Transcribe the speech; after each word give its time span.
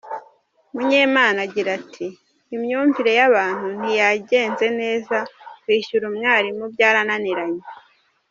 Munyemana 0.73 1.37
agira 1.45 1.69
ati 1.79 2.05
“Imyumvire 2.55 3.11
y’abantu 3.19 3.65
ntiyagenze 3.79 4.65
neza; 4.79 5.17
kwishyura 5.61 6.05
umwarimu 6.11 6.63
byarananiranye. 6.73 7.63